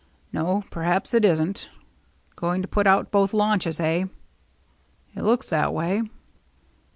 "No, 0.33 0.63
perhaps 0.71 1.13
it 1.13 1.23
isn't. 1.23 1.69
Going 2.35 2.63
to 2.63 2.67
put 2.67 2.87
out 2.87 3.11
both 3.11 3.35
launches, 3.35 3.79
eh?" 3.79 4.05
"It 5.15 5.21
looks 5.21 5.51
that 5.51 5.75
way." 5.75 6.01